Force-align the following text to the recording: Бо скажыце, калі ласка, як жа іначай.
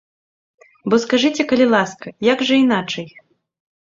Бо 0.93 0.99
скажыце, 1.03 1.41
калі 1.53 1.65
ласка, 1.75 2.07
як 2.33 2.43
жа 2.49 2.55
іначай. 2.67 3.07